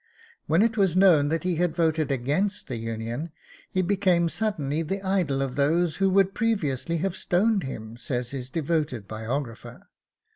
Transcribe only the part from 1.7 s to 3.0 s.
voted against the